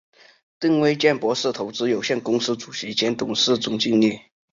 [0.59, 4.19] 郑维健博士投资有限公司主席兼董事总经理。